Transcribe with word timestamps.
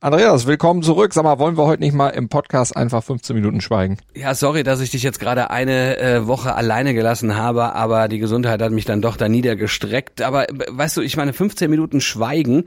Andreas, 0.00 0.46
willkommen 0.46 0.84
zurück. 0.84 1.12
Sag 1.12 1.24
mal, 1.24 1.40
wollen 1.40 1.58
wir 1.58 1.64
heute 1.64 1.82
nicht 1.82 1.92
mal 1.92 2.10
im 2.10 2.28
Podcast 2.28 2.76
einfach 2.76 3.02
15 3.02 3.34
Minuten 3.34 3.60
schweigen? 3.60 3.98
Ja, 4.14 4.32
sorry, 4.32 4.62
dass 4.62 4.80
ich 4.80 4.90
dich 4.90 5.02
jetzt 5.02 5.18
gerade 5.18 5.50
eine 5.50 5.98
äh, 5.98 6.26
Woche 6.28 6.54
alleine 6.54 6.94
gelassen 6.94 7.34
habe, 7.34 7.74
aber 7.74 8.06
die 8.06 8.20
Gesundheit 8.20 8.62
hat 8.62 8.70
mich 8.70 8.84
dann 8.84 9.02
doch 9.02 9.16
da 9.16 9.28
niedergestreckt. 9.28 10.22
Aber 10.22 10.48
äh, 10.50 10.54
weißt 10.68 10.98
du, 10.98 11.00
ich 11.00 11.16
meine, 11.16 11.32
15 11.32 11.68
Minuten 11.68 12.00
schweigen, 12.00 12.66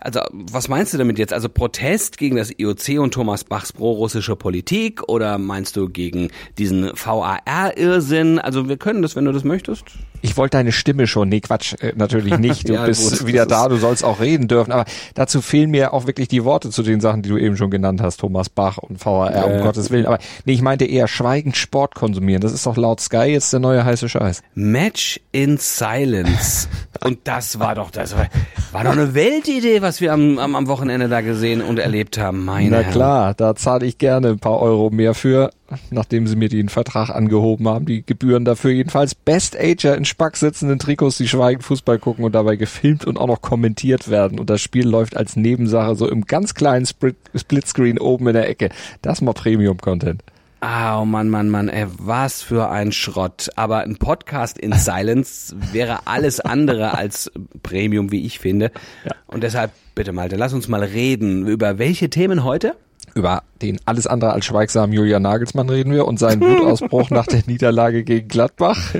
also, 0.00 0.20
was 0.32 0.68
meinst 0.68 0.94
du 0.94 0.98
damit 0.98 1.18
jetzt? 1.18 1.32
Also 1.32 1.48
Protest 1.48 2.18
gegen 2.18 2.36
das 2.36 2.52
IOC 2.56 3.00
und 3.00 3.12
Thomas 3.12 3.44
Bachs 3.44 3.72
pro-russische 3.72 4.36
Politik 4.36 5.08
oder 5.08 5.38
meinst 5.38 5.76
du 5.76 5.88
gegen 5.88 6.30
diesen 6.56 6.90
VAR-Irrsinn? 6.94 8.38
Also, 8.38 8.68
wir 8.68 8.76
können 8.76 9.02
das, 9.02 9.16
wenn 9.16 9.24
du 9.24 9.32
das 9.32 9.44
möchtest. 9.44 9.84
Ich 10.20 10.36
wollte 10.36 10.56
deine 10.56 10.72
Stimme 10.72 11.06
schon. 11.06 11.28
Nee, 11.28 11.40
Quatsch, 11.40 11.74
äh, 11.80 11.92
natürlich 11.96 12.38
nicht. 12.38 12.68
Du 12.68 12.72
ja, 12.74 12.86
bist 12.86 13.18
gut, 13.18 13.26
wieder 13.26 13.46
da, 13.46 13.68
du 13.68 13.76
sollst 13.76 14.04
auch 14.04 14.20
reden 14.20 14.48
dürfen. 14.48 14.72
Aber 14.72 14.84
dazu 15.14 15.40
fehlen 15.40 15.70
mir 15.70 15.92
auch 15.92 16.06
wirklich 16.06 16.28
die 16.28 16.44
Worte 16.44 16.70
zu 16.70 16.82
den 16.82 17.00
Sachen, 17.00 17.22
die 17.22 17.28
du 17.28 17.36
eben 17.36 17.56
schon 17.56 17.70
genannt 17.70 18.00
hast. 18.00 18.18
Thomas 18.18 18.48
Bach 18.48 18.78
und 18.78 19.04
VAR, 19.04 19.34
äh. 19.34 19.56
um 19.56 19.62
Gottes 19.62 19.90
Willen. 19.90 20.06
Aber 20.06 20.18
nee, 20.44 20.52
ich 20.52 20.62
meinte 20.62 20.84
eher 20.84 21.08
schweigend 21.08 21.56
Sport 21.56 21.94
konsumieren. 21.94 22.40
Das 22.40 22.52
ist 22.52 22.66
doch 22.66 22.76
laut 22.76 23.00
Sky 23.00 23.26
jetzt 23.26 23.52
der 23.52 23.60
neue 23.60 23.84
heiße 23.84 24.08
Scheiß. 24.08 24.42
Match 24.54 25.20
in 25.32 25.56
Silence. 25.58 26.68
und 27.04 27.20
das 27.24 27.58
war 27.58 27.74
doch, 27.74 27.90
das 27.90 28.16
war, 28.16 28.28
war 28.72 28.84
doch 28.84 28.92
eine 28.92 29.14
Weltidee, 29.14 29.82
was 29.88 30.02
wir 30.02 30.12
am, 30.12 30.38
am, 30.38 30.54
am 30.54 30.66
Wochenende 30.66 31.08
da 31.08 31.22
gesehen 31.22 31.62
und 31.62 31.78
erlebt 31.78 32.18
haben. 32.18 32.44
Meine 32.44 32.68
Na 32.68 32.82
klar, 32.82 33.32
da 33.32 33.56
zahle 33.56 33.86
ich 33.86 33.96
gerne 33.96 34.28
ein 34.28 34.38
paar 34.38 34.60
Euro 34.60 34.90
mehr 34.90 35.14
für, 35.14 35.50
nachdem 35.90 36.26
sie 36.26 36.36
mir 36.36 36.50
den 36.50 36.68
Vertrag 36.68 37.08
angehoben 37.08 37.66
haben. 37.66 37.86
Die 37.86 38.04
Gebühren 38.04 38.44
dafür 38.44 38.70
jedenfalls 38.70 39.14
Best 39.14 39.58
Ager 39.58 39.96
in 39.96 40.04
Spack 40.04 40.36
sitzenden 40.36 40.78
Trikots, 40.78 41.16
die 41.16 41.26
schweigend 41.26 41.64
Fußball 41.64 41.98
gucken 41.98 42.26
und 42.26 42.34
dabei 42.34 42.56
gefilmt 42.56 43.06
und 43.06 43.16
auch 43.16 43.28
noch 43.28 43.40
kommentiert 43.40 44.10
werden. 44.10 44.38
Und 44.38 44.50
das 44.50 44.60
Spiel 44.60 44.86
läuft 44.86 45.16
als 45.16 45.36
Nebensache 45.36 45.94
so 45.94 46.06
im 46.06 46.26
ganz 46.26 46.52
kleinen 46.52 46.84
Split 46.84 47.16
Splitscreen 47.34 47.98
oben 47.98 48.28
in 48.28 48.34
der 48.34 48.46
Ecke. 48.46 48.68
Das 49.00 49.14
ist 49.14 49.22
mal 49.22 49.32
Premium-Content. 49.32 50.22
Ah, 50.60 51.00
oh 51.00 51.04
Mann, 51.04 51.28
Mann, 51.28 51.50
Mann, 51.50 51.68
ey, 51.68 51.86
was 51.98 52.42
für 52.42 52.68
ein 52.68 52.90
Schrott. 52.90 53.48
Aber 53.54 53.80
ein 53.80 53.96
Podcast 53.96 54.58
in 54.58 54.72
Silence 54.78 55.54
wäre 55.72 56.06
alles 56.06 56.40
andere 56.40 56.94
als 56.94 57.30
Premium, 57.62 58.10
wie 58.10 58.26
ich 58.26 58.40
finde. 58.40 58.72
Ja. 59.04 59.12
Und 59.28 59.44
deshalb, 59.44 59.70
bitte 59.94 60.12
Malte, 60.12 60.36
lass 60.36 60.52
uns 60.52 60.66
mal 60.66 60.82
reden. 60.82 61.46
Über 61.46 61.78
welche 61.78 62.10
Themen 62.10 62.42
heute? 62.42 62.74
Über 63.18 63.42
den 63.62 63.80
alles 63.84 64.06
andere 64.06 64.30
als 64.30 64.44
schweigsamen 64.44 64.92
Julian 64.92 65.22
Nagelsmann 65.22 65.68
reden 65.68 65.92
wir 65.92 66.06
und 66.06 66.20
seinen 66.20 66.40
Wutausbruch 66.40 67.10
nach 67.10 67.26
der 67.26 67.42
Niederlage 67.48 68.04
gegen 68.04 68.28
Gladbach. 68.28 68.94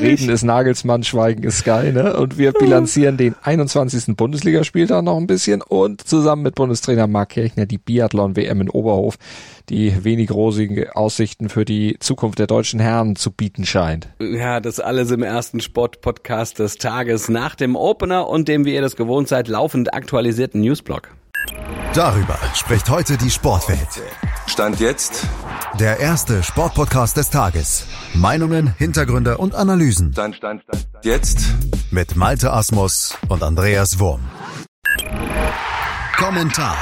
reden 0.00 0.30
ist 0.30 0.42
Nagelsmann, 0.42 1.02
Schweigen 1.02 1.42
ist 1.42 1.58
Sky, 1.58 1.92
ne? 1.92 2.16
Und 2.16 2.38
wir 2.38 2.52
bilanzieren 2.52 3.18
den 3.18 3.34
21. 3.42 4.16
Bundesligaspieltag 4.16 5.04
noch 5.04 5.18
ein 5.18 5.26
bisschen 5.26 5.60
und 5.60 6.00
zusammen 6.00 6.40
mit 6.40 6.54
Bundestrainer 6.54 7.06
Marc 7.08 7.28
Kirchner 7.28 7.66
die 7.66 7.76
Biathlon-WM 7.76 8.62
in 8.62 8.70
Oberhof, 8.70 9.16
die 9.68 10.02
wenig 10.02 10.30
rosigen 10.30 10.88
Aussichten 10.88 11.50
für 11.50 11.66
die 11.66 11.98
Zukunft 12.00 12.38
der 12.38 12.46
deutschen 12.46 12.80
Herren 12.80 13.16
zu 13.16 13.32
bieten 13.32 13.66
scheint. 13.66 14.08
Ja, 14.18 14.60
das 14.60 14.80
alles 14.80 15.10
im 15.10 15.22
ersten 15.22 15.60
Sport-Podcast 15.60 16.58
des 16.58 16.78
Tages 16.78 17.28
nach 17.28 17.54
dem 17.54 17.76
Opener 17.76 18.30
und 18.30 18.48
dem, 18.48 18.64
wie 18.64 18.72
ihr 18.72 18.80
das 18.80 18.96
gewohnt 18.96 19.28
seid, 19.28 19.48
laufend 19.48 19.92
aktualisierten 19.92 20.62
Newsblog. 20.62 21.10
Darüber 21.94 22.38
spricht 22.54 22.88
heute 22.88 23.16
die 23.16 23.30
Sportwelt. 23.30 23.88
Stand 24.46 24.78
jetzt 24.80 25.26
der 25.78 25.98
erste 25.98 26.42
Sportpodcast 26.42 27.16
des 27.16 27.30
Tages. 27.30 27.86
Meinungen, 28.14 28.74
Hintergründe 28.78 29.38
und 29.38 29.54
Analysen. 29.54 30.12
Stand, 30.12 30.36
stand, 30.36 30.62
stand, 30.62 30.86
stand. 30.88 31.04
Jetzt 31.04 31.40
mit 31.90 32.16
Malte 32.16 32.52
Asmus 32.52 33.16
und 33.28 33.42
Andreas 33.42 33.98
Wurm. 33.98 34.20
Kommentar. 36.16 36.76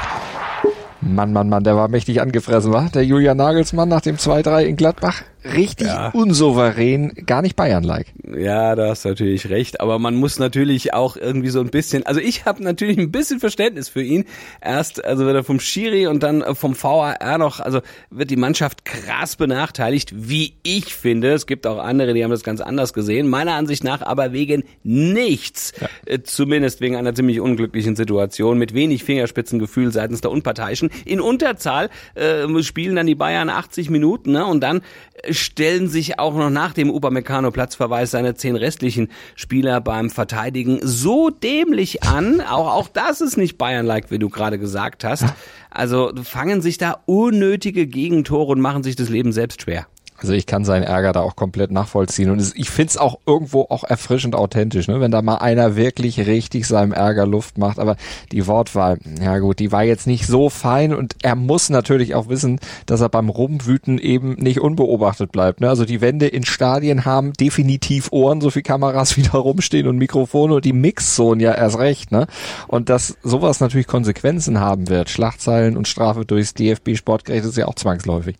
Mann, 1.00 1.32
Mann, 1.32 1.48
Mann, 1.48 1.64
der 1.64 1.76
war 1.76 1.88
mächtig 1.88 2.20
angefressen, 2.20 2.72
war? 2.72 2.90
Der 2.90 3.04
Julian 3.04 3.36
Nagelsmann 3.36 3.88
nach 3.88 4.00
dem 4.00 4.16
2-3 4.16 4.62
in 4.62 4.76
Gladbach 4.76 5.22
richtig 5.44 5.89
ja. 5.89 6.11
unsouverän, 6.11 7.12
gar 7.27 7.42
nicht 7.42 7.56
Bayern-like. 7.56 8.06
Ja, 8.37 8.75
da 8.75 8.88
hast 8.91 9.04
du 9.04 9.10
natürlich 9.10 9.49
recht. 9.49 9.81
Aber 9.81 9.99
man 9.99 10.16
muss 10.16 10.38
natürlich 10.38 10.94
auch 10.94 11.16
irgendwie 11.16 11.49
so 11.49 11.60
ein 11.60 11.71
bisschen, 11.71 12.04
also 12.06 12.21
ich 12.21 12.44
habe 12.44 12.62
natürlich 12.62 12.99
ein 12.99 13.10
bisschen 13.10 13.41
Verständnis 13.41 13.88
für 13.88 14.03
ihn. 14.03 14.25
Erst, 14.60 15.04
also 15.04 15.25
wird 15.25 15.37
er 15.37 15.44
vom 15.44 15.60
Schiri 15.60 16.06
und 16.06 16.22
dann 16.22 16.44
vom 16.54 16.81
VAR 16.81 17.38
noch, 17.38 17.60
also 17.60 17.81
wird 18.10 18.31
die 18.31 18.37
Mannschaft 18.37 18.84
krass 18.84 19.37
benachteiligt, 19.37 20.12
wie 20.15 20.54
ich 20.62 20.94
finde. 20.94 21.32
Es 21.32 21.47
gibt 21.47 21.66
auch 21.66 21.78
andere, 21.78 22.15
die 22.15 22.25
haben 22.25 22.31
das 22.31 22.43
ganz 22.43 22.60
anders 22.60 22.93
gesehen. 22.93 23.28
Meiner 23.28 23.54
Ansicht 23.54 23.84
nach 23.84 24.03
aber 24.03 24.32
wegen 24.32 24.65
nichts. 24.82 25.72
Ja. 25.81 25.88
Äh, 26.06 26.22
zumindest 26.22 26.81
wegen 26.81 26.97
einer 26.97 27.15
ziemlich 27.15 27.41
unglücklichen 27.41 27.97
Situation 27.97 28.59
mit 28.59 28.75
wenig 28.75 29.04
Fingerspitzengefühl 29.04 29.93
seitens 29.93 30.21
der 30.21 30.31
Unparteiischen. 30.31 30.91
In 31.04 31.21
Unterzahl 31.21 31.91
äh, 32.15 32.47
spielen 32.62 32.97
dann 32.97 33.06
die 33.06 33.15
Bayern 33.15 33.50
80 33.50 33.91
Minuten 33.91 34.32
ne? 34.32 34.44
und 34.44 34.60
dann 34.60 34.82
stellen 35.31 35.89
sich 35.89 36.19
auch 36.19 36.34
noch 36.34 36.50
nach 36.50 36.72
dem 36.72 36.91
Upamecano-Platzverweis 36.91 38.11
seine 38.11 38.34
zehn 38.34 38.56
restlichen 38.56 39.09
Spieler 39.34 39.81
beim 39.81 40.11
Verteidigen 40.11 40.81
so 40.83 41.31
dämlich 41.31 42.03
an. 42.03 42.41
Auch, 42.41 42.72
auch 42.72 42.89
das 42.89 43.21
ist 43.21 43.37
nicht 43.37 43.59
Bayern-like, 43.59 44.11
wie 44.11 44.19
du 44.19 44.28
gerade 44.28 44.59
gesagt 44.59 45.05
hast. 45.05 45.25
Also 45.71 46.12
fangen 46.22 46.62
sich 46.62 46.78
da 46.78 47.03
unnötige 47.06 47.87
Gegentore 47.87 48.53
und 48.53 48.61
machen 48.61 48.83
sich 48.83 48.97
das 48.97 49.09
Leben 49.09 49.33
selbst 49.33 49.62
schwer. 49.62 49.87
Also 50.20 50.32
ich 50.32 50.46
kann 50.46 50.64
seinen 50.64 50.82
Ärger 50.82 51.12
da 51.12 51.20
auch 51.20 51.36
komplett 51.36 51.70
nachvollziehen 51.70 52.30
und 52.30 52.52
ich 52.56 52.70
find's 52.70 52.96
auch 52.96 53.20
irgendwo 53.24 53.62
auch 53.62 53.84
erfrischend 53.84 54.34
authentisch, 54.34 54.88
ne? 54.88 55.00
wenn 55.00 55.12
da 55.12 55.22
mal 55.22 55.36
einer 55.36 55.76
wirklich 55.76 56.26
richtig 56.26 56.66
seinem 56.66 56.92
Ärger 56.92 57.24
Luft 57.24 57.56
macht. 57.56 57.78
Aber 57.78 57.96
die 58.32 58.48
Wortwahl, 58.48 58.98
ja 59.22 59.38
gut, 59.38 59.60
die 59.60 59.70
war 59.70 59.84
jetzt 59.84 60.08
nicht 60.08 60.26
so 60.26 60.50
fein 60.50 60.92
und 60.92 61.14
er 61.22 61.36
muss 61.36 61.70
natürlich 61.70 62.16
auch 62.16 62.28
wissen, 62.28 62.58
dass 62.86 63.00
er 63.00 63.08
beim 63.08 63.28
Rumwüten 63.28 63.98
eben 63.98 64.34
nicht 64.34 64.60
unbeobachtet 64.60 65.30
bleibt. 65.30 65.60
Ne? 65.60 65.68
Also 65.68 65.84
die 65.84 66.00
Wände 66.00 66.26
in 66.26 66.44
Stadien 66.44 67.04
haben 67.04 67.32
definitiv 67.34 68.10
Ohren, 68.10 68.40
so 68.40 68.50
viel 68.50 68.62
Kameras 68.62 69.16
wieder 69.16 69.38
rumstehen 69.38 69.86
und 69.86 69.98
Mikrofone 69.98 70.54
und 70.56 70.64
die 70.64 70.72
Mixzone 70.72 71.42
ja 71.42 71.54
erst 71.54 71.78
recht. 71.78 72.10
Ne? 72.10 72.26
Und 72.66 72.88
dass 72.88 73.16
sowas 73.22 73.60
natürlich 73.60 73.86
Konsequenzen 73.86 74.58
haben 74.58 74.88
wird, 74.88 75.10
Schlagzeilen 75.10 75.76
und 75.76 75.86
Strafe 75.86 76.24
durchs 76.24 76.54
DFB-Sportgericht 76.54 77.44
ist 77.44 77.56
ja 77.56 77.66
auch 77.66 77.76
zwangsläufig. 77.76 78.36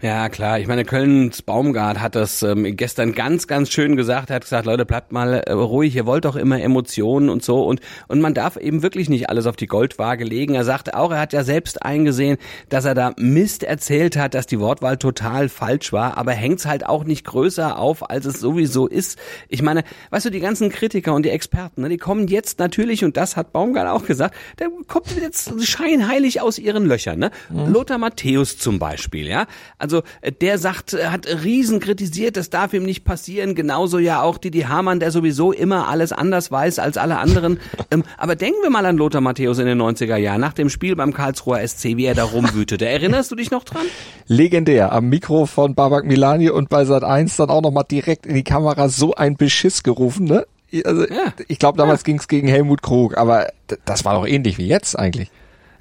Ja, 0.00 0.28
klar. 0.28 0.58
Ich 0.58 0.66
meine, 0.66 0.84
Kölns 0.84 1.42
Baumgart 1.42 2.00
hat 2.00 2.14
das 2.14 2.42
ähm, 2.42 2.76
gestern 2.76 3.14
ganz, 3.14 3.46
ganz 3.46 3.70
schön 3.70 3.96
gesagt. 3.96 4.30
Er 4.30 4.36
hat 4.36 4.42
gesagt, 4.42 4.66
Leute, 4.66 4.84
bleibt 4.84 5.12
mal 5.12 5.34
äh, 5.34 5.52
ruhig, 5.52 5.96
ihr 5.96 6.06
wollt 6.06 6.24
doch 6.24 6.36
immer 6.36 6.60
Emotionen 6.60 7.28
und 7.28 7.42
so. 7.42 7.64
Und, 7.64 7.80
und 8.08 8.20
man 8.20 8.34
darf 8.34 8.56
eben 8.56 8.82
wirklich 8.82 9.08
nicht 9.08 9.30
alles 9.30 9.46
auf 9.46 9.56
die 9.56 9.66
Goldwaage 9.66 10.24
legen. 10.24 10.54
Er 10.54 10.64
sagte 10.64 10.96
auch, 10.96 11.10
er 11.10 11.20
hat 11.20 11.32
ja 11.32 11.44
selbst 11.44 11.82
eingesehen, 11.82 12.38
dass 12.68 12.84
er 12.84 12.94
da 12.94 13.12
Mist 13.16 13.62
erzählt 13.62 14.16
hat, 14.16 14.34
dass 14.34 14.46
die 14.46 14.60
Wortwahl 14.60 14.96
total 14.96 15.48
falsch 15.48 15.92
war. 15.92 16.18
Aber 16.18 16.32
hängt's 16.32 16.66
halt 16.66 16.86
auch 16.86 17.04
nicht 17.04 17.24
größer 17.24 17.78
auf, 17.78 18.10
als 18.10 18.26
es 18.26 18.40
sowieso 18.40 18.86
ist. 18.86 19.18
Ich 19.48 19.62
meine, 19.62 19.84
weißt 20.10 20.26
du, 20.26 20.30
die 20.30 20.40
ganzen 20.40 20.70
Kritiker 20.70 21.14
und 21.14 21.24
die 21.24 21.30
Experten, 21.30 21.82
ne, 21.82 21.88
die 21.88 21.98
kommen 21.98 22.28
jetzt 22.28 22.58
natürlich, 22.58 23.04
und 23.04 23.16
das 23.16 23.36
hat 23.36 23.52
Baumgart 23.52 23.88
auch 23.88 24.04
gesagt, 24.04 24.34
der 24.58 24.68
kommt 24.86 25.14
jetzt 25.20 25.52
scheinheilig 25.64 26.40
aus 26.40 26.58
ihren 26.58 26.86
Löchern. 26.86 27.18
Ne? 27.18 27.30
Mhm. 27.50 27.72
Lothar 27.72 27.98
Matthäus 27.98 28.58
zum 28.58 28.78
Beispiel, 28.78 29.26
ja. 29.26 29.46
Also 29.78 29.83
also 29.84 30.02
äh, 30.22 30.32
der 30.32 30.56
sagt, 30.56 30.94
äh, 30.94 31.08
hat 31.08 31.26
riesen 31.26 31.78
kritisiert, 31.78 32.38
das 32.38 32.48
darf 32.48 32.72
ihm 32.72 32.84
nicht 32.84 33.04
passieren. 33.04 33.54
Genauso 33.54 33.98
ja 33.98 34.22
auch 34.22 34.38
Didi 34.38 34.62
Hamann, 34.62 34.98
der 34.98 35.10
sowieso 35.10 35.52
immer 35.52 35.88
alles 35.88 36.12
anders 36.12 36.50
weiß 36.50 36.78
als 36.78 36.96
alle 36.96 37.18
anderen. 37.18 37.60
ähm, 37.90 38.02
aber 38.16 38.34
denken 38.34 38.62
wir 38.62 38.70
mal 38.70 38.86
an 38.86 38.96
Lothar 38.96 39.20
Matthäus 39.20 39.58
in 39.58 39.66
den 39.66 39.80
90er 39.80 40.16
Jahren, 40.16 40.40
nach 40.40 40.54
dem 40.54 40.70
Spiel 40.70 40.96
beim 40.96 41.12
Karlsruher 41.12 41.66
SC, 41.66 41.96
wie 41.98 42.06
er 42.06 42.14
da 42.14 42.24
rumwütete. 42.24 42.88
Erinnerst 42.88 43.30
du 43.30 43.36
dich 43.36 43.50
noch 43.50 43.64
dran? 43.64 43.84
Legendär. 44.26 44.92
Am 44.92 45.10
Mikro 45.10 45.44
von 45.44 45.74
Babak 45.74 46.06
Milani 46.06 46.48
und 46.48 46.70
bei 46.70 46.86
Sat 46.86 47.04
1 47.04 47.36
dann 47.36 47.50
auch 47.50 47.62
nochmal 47.62 47.84
direkt 47.90 48.24
in 48.24 48.34
die 48.34 48.44
Kamera 48.44 48.88
so 48.88 49.14
ein 49.14 49.36
Beschiss 49.36 49.82
gerufen, 49.82 50.24
ne? 50.24 50.46
Also, 50.84 51.02
ja. 51.02 51.32
ich 51.46 51.58
glaube, 51.58 51.78
damals 51.78 52.00
ja. 52.00 52.04
ging's 52.06 52.26
gegen 52.26 52.48
Helmut 52.48 52.82
Krug, 52.82 53.16
aber 53.16 53.48
das 53.84 54.04
war 54.04 54.14
doch 54.14 54.26
ähnlich 54.26 54.58
wie 54.58 54.66
jetzt 54.66 54.98
eigentlich. 54.98 55.30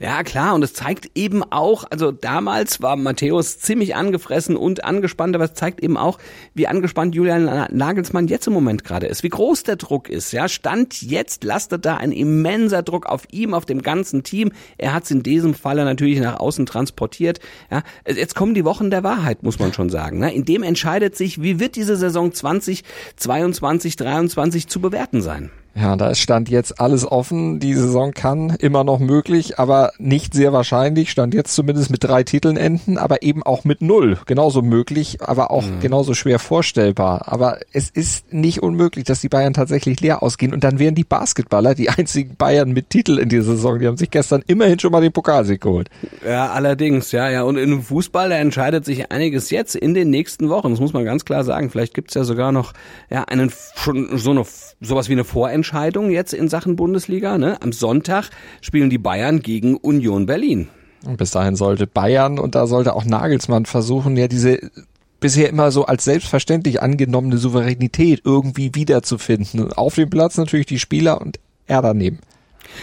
Ja, 0.04 0.22
klar, 0.24 0.54
und 0.54 0.62
es 0.64 0.74
zeigt 0.74 1.12
eben 1.16 1.44
auch, 1.44 1.86
also 1.90 2.12
damals 2.12 2.82
war 2.82 2.98
Matthäus 2.98 3.60
ziemlich 3.60 3.96
angefressen 3.96 4.58
und 4.58 4.84
angespannt, 4.84 5.34
aber 5.34 5.46
es 5.46 5.54
zeigt 5.54 5.82
eben 5.82 5.96
auch, 5.96 6.20
wie 6.54 6.68
angespannt 6.68 7.16
Julian 7.16 7.68
Nagelsmann 7.72 8.28
jetzt 8.28 8.46
im 8.48 8.52
Moment 8.52 8.84
gerade 8.84 9.08
ist, 9.08 9.24
wie 9.24 9.30
groß 9.30 9.64
der 9.64 9.78
Druck 9.78 10.10
ist. 10.10 10.34
Ja, 10.34 10.50
Stand 10.50 11.02
jetzt 11.02 11.46
lastet 11.46 11.86
da 11.86 11.96
ein 11.96 12.12
immenser 12.12 12.84
Druck 12.84 13.06
auf 13.06 13.24
ihm, 13.32 13.54
auf 13.54 13.66
dem 13.66 13.82
ganzen 13.82 14.24
Team. 14.24 14.52
Er 14.78 14.94
hat 14.94 15.06
es 15.06 15.12
in 15.12 15.24
diesem 15.24 15.54
Falle 15.54 15.86
natürlich 15.86 16.20
nach 16.20 16.38
außen 16.38 16.66
transportiert. 16.66 17.40
Ja, 17.72 17.82
jetzt 18.06 18.36
kommen 18.36 18.56
die 18.56 18.66
Wochen 18.66 18.92
der 18.92 19.06
Wahrheit, 19.06 19.42
muss 19.44 19.58
man 19.58 19.72
schon 19.72 19.90
sagen. 19.90 20.20
Ne? 20.20 20.34
In 20.34 20.44
dem 20.44 20.64
entscheidet 20.64 21.16
sich, 21.16 21.42
wie 21.42 21.62
wird 21.62 21.78
diese 21.78 21.96
Saison 21.96 22.34
2022, 22.34 23.96
23 23.96 24.68
zu 24.68 24.82
bewerten 24.82 25.22
sein. 25.22 25.50
Ja, 25.76 25.96
da 25.96 26.10
ist 26.10 26.20
Stand 26.20 26.50
jetzt 26.50 26.80
alles 26.80 27.04
offen. 27.10 27.60
Die 27.60 27.74
Saison 27.74 28.12
kann 28.12 28.56
immer 28.60 28.84
noch 28.84 29.00
möglich, 29.00 29.58
aber 29.58 29.92
nicht 29.98 30.36
sehr 30.36 30.54
wahrscheinlich. 30.54 31.10
Stand 31.10 31.34
jetzt 31.34 31.56
zumindest 31.56 31.90
mit 31.90 32.04
drei 32.04 32.24
Titeln 32.24 32.58
enden, 32.58 33.00
aber 33.00 33.24
eben 33.24 33.42
auch 33.42 33.64
mit 33.64 33.82
null. 33.82 34.20
Genauso 34.28 34.62
möglich, 34.62 35.18
aber 35.22 35.50
auch 35.50 35.66
mhm. 35.66 35.80
genauso 35.80 36.14
schwer 36.14 36.38
vorstellbar. 36.38 37.24
Aber 37.26 37.58
es 37.72 37.90
ist 37.90 38.32
nicht 38.32 38.62
unmöglich, 38.62 39.06
dass 39.06 39.22
die 39.22 39.30
Bayern 39.30 39.54
tatsächlich 39.54 40.00
leer 40.00 40.22
ausgehen. 40.22 40.54
Und 40.54 40.64
dann 40.64 40.78
wären 40.78 40.94
die 40.94 41.04
Basketballer 41.04 41.74
die 41.74 41.90
einzigen 41.90 42.36
Bayern 42.36 42.72
mit 42.72 42.92
Titel 42.92 43.18
in 43.18 43.30
dieser 43.30 43.56
Saison. 43.56 43.80
Die 43.80 43.88
haben 43.88 43.98
sich 43.98 44.12
gestern 44.12 44.44
immerhin 44.46 44.78
schon 44.78 44.92
mal 44.92 45.02
den 45.02 45.12
Pokalsieg 45.12 45.62
geholt. 45.62 45.90
Ja, 46.24 46.52
allerdings, 46.52 47.12
ja, 47.12 47.30
ja. 47.32 47.42
Und 47.42 47.58
im 47.58 47.82
Fußball, 47.82 48.30
da 48.30 48.36
entscheidet 48.36 48.86
sich 48.86 49.12
einiges 49.12 49.50
jetzt 49.50 49.76
in 49.76 49.96
den 49.96 50.12
nächsten 50.12 50.50
Wochen. 50.50 50.70
Das 50.70 50.80
muss 50.80 50.94
man 50.94 51.04
ganz 51.04 51.26
klar 51.26 51.44
sagen. 51.44 51.72
Vielleicht 51.72 51.96
gibt's 51.96 52.14
ja 52.14 52.24
sogar 52.26 52.52
noch 52.52 52.74
ja 53.10 53.24
einen 53.24 53.52
schon 53.76 54.20
so 54.20 54.30
eine 54.30 54.46
sowas 54.80 55.10
wie 55.10 55.14
eine 55.14 55.24
Vorentscheidung 55.24 55.63
jetzt 56.10 56.34
in 56.34 56.50
Sachen 56.50 56.76
Bundesliga. 56.76 57.38
Ne? 57.38 57.62
Am 57.62 57.72
Sonntag 57.72 58.30
spielen 58.62 58.90
die 58.90 58.98
Bayern 58.98 59.42
gegen 59.42 59.76
Union 59.78 60.26
Berlin. 60.26 60.68
Und 61.06 61.18
bis 61.18 61.32
dahin 61.32 61.56
sollte 61.56 61.88
Bayern 61.88 62.40
und 62.40 62.56
da 62.56 62.68
sollte 62.68 62.94
auch 62.94 63.06
Nagelsmann 63.06 63.66
versuchen, 63.66 64.16
ja 64.16 64.28
diese 64.28 64.72
bisher 65.20 65.50
immer 65.50 65.72
so 65.72 65.86
als 65.86 66.04
selbstverständlich 66.04 66.82
angenommene 66.82 67.38
Souveränität 67.38 68.22
irgendwie 68.26 68.72
wiederzufinden. 68.74 69.72
Auf 69.72 69.96
dem 69.96 70.10
Platz 70.10 70.38
natürlich 70.38 70.66
die 70.66 70.80
Spieler 70.80 71.22
und 71.22 71.40
er 71.66 71.82
daneben. 71.82 72.20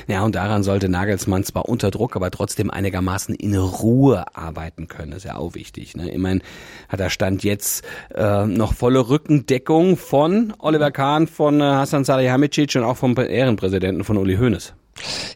Ja, 0.07 0.23
und 0.23 0.35
daran 0.35 0.63
sollte 0.63 0.89
Nagelsmann 0.89 1.45
zwar 1.45 1.69
unter 1.69 1.91
Druck, 1.91 2.17
aber 2.17 2.31
trotzdem 2.31 2.71
einigermaßen 2.71 3.35
in 3.35 3.57
Ruhe 3.57 4.25
arbeiten 4.37 4.89
können. 4.89 5.11
Das 5.11 5.19
ist 5.19 5.25
ja 5.25 5.37
auch 5.37 5.55
wichtig. 5.55 5.97
Ne? 5.97 6.11
Immerhin 6.11 6.43
hat 6.89 7.01
er 7.01 7.11
Stand 7.11 7.45
jetzt 7.45 7.85
äh, 8.15 8.47
noch 8.47 8.75
volle 8.75 9.09
Rückendeckung 9.09 9.97
von 9.97 10.53
Oliver 10.59 10.91
Kahn, 10.91 11.27
von 11.27 11.61
äh, 11.61 11.65
Hassan 11.65 12.05
Salihamidzic 12.05 12.77
und 12.77 12.85
auch 12.85 12.97
vom 12.97 13.17
Ehrenpräsidenten 13.17 14.05
von 14.05 14.17
Uli 14.17 14.37
Hoeneß. 14.37 14.75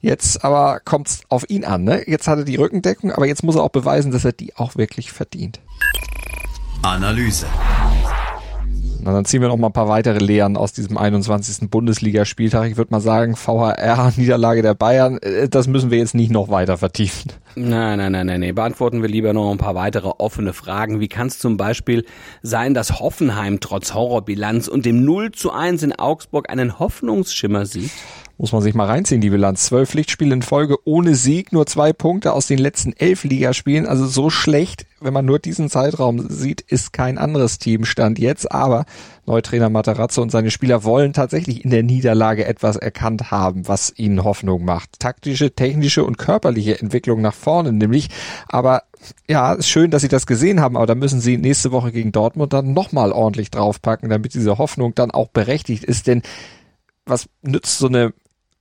Jetzt 0.01 0.45
aber 0.45 0.81
kommt's 0.85 1.23
auf 1.29 1.49
ihn 1.49 1.65
an. 1.65 1.85
Ne? 1.85 2.03
Jetzt 2.07 2.29
hat 2.29 2.39
er 2.39 2.45
die 2.45 2.57
Rückendeckung, 2.57 3.13
aber 3.13 3.27
jetzt 3.27 3.43
muss 3.43 3.57
er 3.57 3.63
auch 3.63 3.71
beweisen, 3.71 4.13
dass 4.13 4.25
er 4.25 4.33
die 4.33 4.55
auch 4.57 4.77
wirklich 4.77 5.13
verdient. 5.13 5.61
Analyse. 6.83 7.47
Na, 9.05 9.13
dann 9.13 9.27
ziehen 9.27 9.43
wir 9.43 9.49
noch 9.49 9.59
mal 9.59 9.67
ein 9.67 9.73
paar 9.75 9.89
weitere 9.89 10.19
Lehren 10.19 10.57
aus 10.57 10.73
diesem 10.73 10.97
21. 10.97 11.69
Bundesligaspieltag. 11.69 12.71
Ich 12.71 12.79
würde 12.79 12.91
mal 12.91 13.03
sagen, 13.03 13.37
VHR, 13.37 14.15
Niederlage 14.17 14.63
der 14.63 14.73
Bayern, 14.73 15.19
äh, 15.19 15.47
das 15.47 15.67
müssen 15.67 15.91
wir 15.91 15.99
jetzt 15.99 16.15
nicht 16.15 16.33
noch 16.33 16.49
weiter 16.49 16.79
vertiefen. 16.79 17.31
Nein, 17.55 17.99
nein, 17.99 18.13
nein, 18.13 18.27
nein, 18.27 18.41
nein. 18.41 18.55
Beantworten 18.55 19.03
wir 19.03 19.11
lieber 19.11 19.35
noch 19.35 19.51
ein 19.51 19.59
paar 19.59 19.75
weitere 19.75 20.09
offene 20.09 20.55
Fragen. 20.55 21.01
Wie 21.01 21.09
kann 21.09 21.27
es 21.27 21.39
zum 21.39 21.59
Beispiel 21.59 22.07
sein, 22.43 22.73
dass 22.73 22.99
Hoffenheim 22.99 23.61
trotz 23.61 23.93
Horrorbilanz 23.93 24.69
und 24.69 24.87
dem 24.87 25.05
0 25.05 25.33
zu 25.33 25.53
1 25.53 25.83
in 25.83 25.93
Augsburg 25.93 26.49
einen 26.49 26.79
Hoffnungsschimmer 26.79 27.67
sieht? 27.67 27.91
Muss 28.37 28.51
man 28.51 28.63
sich 28.63 28.75
mal 28.75 28.87
reinziehen, 28.87 29.21
die 29.21 29.31
Bilanz. 29.31 29.67
Zwölf 29.67 29.91
Pflichtspiele 29.91 30.35
in 30.35 30.43
Folge 30.43 30.77
ohne 30.85 31.15
Sieg, 31.15 31.53
nur 31.53 31.67
zwei 31.67 31.93
Punkte 31.93 32.33
aus 32.33 32.49
den 32.49 32.59
letzten 32.59 32.93
elf 32.93 33.23
Ligaspielen. 33.23 33.87
Also 33.87 34.07
so 34.07 34.29
schlecht, 34.29 34.87
wenn 35.01 35.13
man 35.13 35.25
nur 35.25 35.39
diesen 35.39 35.71
Zeitraum 35.71 36.29
sieht, 36.29 36.61
ist 36.61 36.93
kein 36.93 37.17
anderes 37.17 37.59
Team 37.59 37.85
Stand 37.85 38.19
jetzt. 38.19 38.51
Aber 38.51 38.87
Neutrainer 39.25 39.71
Materazzo 39.71 40.21
und 40.21 40.31
seine 40.31 40.51
Spieler 40.51 40.83
wollen 40.83 41.13
tatsächlich 41.13 41.65
in 41.65 41.71
der 41.71 41.85
Niederlage 41.85 42.45
etwas 42.45 42.77
erkannt 42.77 43.31
haben, 43.31 43.69
was 43.69 43.93
ihnen 43.97 44.25
Hoffnung 44.25 44.65
macht. 44.65 44.99
Taktische, 44.99 45.55
technische 45.55 46.05
und 46.05 46.19
körperliche 46.19 46.81
Entwicklung 46.81 47.23
nach 47.23 47.35
vorne 47.35 47.73
nämlich. 47.73 48.09
Aber 48.49 48.83
ja, 49.29 49.53
ist 49.53 49.69
schön, 49.69 49.93
dass 49.93 50.03
sie 50.03 50.09
das 50.09 50.27
gesehen 50.27 50.61
haben, 50.61 50.77
aber 50.77 50.87
da 50.87 50.97
müssen 50.97 51.21
sie 51.21 51.37
nächste 51.37 51.71
Woche 51.71 51.93
gegen 51.93 52.11
Dortmund 52.11 52.53
dann 52.53 52.73
nochmal 52.73 53.13
ordentlich 53.13 53.53
draufpacken, 53.53 54.09
damit 54.09 54.35
diese 54.35 54.59
Hoffnung 54.59 54.95
dann 54.95 55.13
auch 55.13 55.29
berechtigt 55.29 55.85
ist. 55.85 56.09
Denn 56.09 56.23
was 57.07 57.29
nützt 57.43 57.79
so 57.79 57.87
eine 57.87 58.13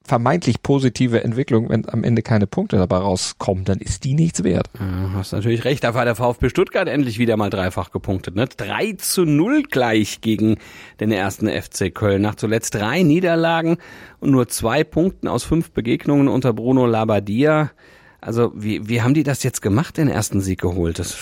vermeintlich 0.05 0.61
positive 0.61 1.23
Entwicklung, 1.23 1.69
wenn 1.69 1.87
am 1.87 2.03
Ende 2.03 2.21
keine 2.21 2.45
Punkte 2.45 2.75
dabei 2.75 2.97
rauskommen, 2.97 3.63
dann 3.63 3.79
ist 3.79 4.03
die 4.03 4.13
nichts 4.13 4.43
wert. 4.43 4.69
Ja, 4.77 5.13
hast 5.13 5.31
natürlich 5.31 5.63
recht. 5.63 5.83
Da 5.83 5.93
war 5.93 6.03
der 6.03 6.15
VfB 6.15 6.49
Stuttgart 6.49 6.87
endlich 6.89 7.19
wieder 7.19 7.37
mal 7.37 7.49
dreifach 7.49 7.91
gepunktet. 7.91 8.35
Ne? 8.35 8.47
3 8.47 8.93
zu 8.93 9.23
0 9.23 9.63
gleich 9.63 10.19
gegen 10.19 10.57
den 10.99 11.11
ersten 11.11 11.47
FC 11.47 11.93
Köln. 11.93 12.21
Nach 12.21 12.35
zuletzt 12.35 12.75
drei 12.75 13.01
Niederlagen 13.01 13.77
und 14.19 14.31
nur 14.31 14.47
zwei 14.49 14.83
Punkten 14.83 15.27
aus 15.27 15.43
fünf 15.43 15.71
Begegnungen 15.71 16.27
unter 16.27 16.53
Bruno 16.53 16.85
Labbadia. 16.85 17.71
Also 18.19 18.51
wie, 18.55 18.87
wie 18.87 19.01
haben 19.01 19.13
die 19.13 19.23
das 19.23 19.43
jetzt 19.43 19.61
gemacht, 19.61 19.97
den 19.97 20.09
ersten 20.09 20.41
Sieg 20.41 20.61
geholt? 20.61 20.99
Das 20.99 21.17